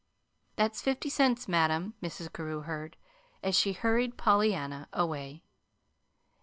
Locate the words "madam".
1.47-1.93